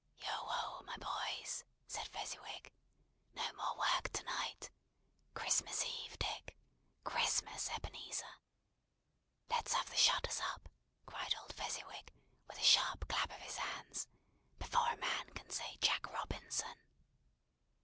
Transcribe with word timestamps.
"Yo 0.17 0.29
ho, 0.31 0.81
my 0.81 0.97
boys!" 0.97 1.63
said 1.85 2.07
Fezziwig. 2.07 2.71
"No 3.35 3.53
more 3.53 3.77
work 3.77 4.09
to 4.13 4.23
night. 4.23 4.71
Christmas 5.35 5.83
Eve, 5.85 6.17
Dick. 6.17 6.57
Christmas, 7.03 7.69
Ebenezer! 7.69 8.39
Let's 9.51 9.73
have 9.73 9.91
the 9.91 9.97
shutters 9.97 10.39
up," 10.41 10.69
cried 11.05 11.35
old 11.39 11.53
Fezziwig, 11.53 12.11
with 12.47 12.57
a 12.57 12.63
sharp 12.63 13.07
clap 13.09 13.29
of 13.29 13.41
his 13.43 13.57
hands, 13.57 14.07
"before 14.57 14.87
a 14.89 14.97
man 14.97 15.29
can 15.35 15.51
say 15.51 15.77
Jack 15.81 16.11
Robinson!" 16.11 16.77